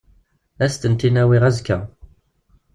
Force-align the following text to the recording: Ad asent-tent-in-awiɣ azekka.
Ad 0.63 0.63
asent-tent-in-awiɣ 0.69 1.43
azekka. 1.49 1.77